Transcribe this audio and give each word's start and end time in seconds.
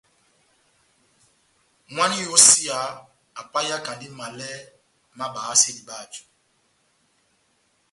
Mwána 1.93 2.13
wa 2.15 2.19
iyósiya 2.23 2.79
apahiyakandi 3.41 4.07
malɛ 4.17 4.51
má 5.17 5.25
bayasedi 5.33 5.81
báju. 5.87 6.23